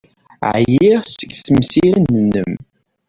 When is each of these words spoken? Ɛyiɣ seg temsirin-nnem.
Ɛyiɣ 0.55 1.01
seg 1.17 1.31
temsirin-nnem. 1.45 2.53